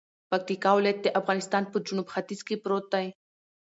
[0.29, 3.07] پکتیکا ولایت دافغانستان په جنوب ختیځ کې پروت دی